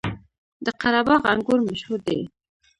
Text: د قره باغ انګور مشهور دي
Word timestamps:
د 0.65 0.67
قره 0.81 1.01
باغ 1.07 1.21
انګور 1.33 1.59
مشهور 1.69 1.99
دي 2.07 2.19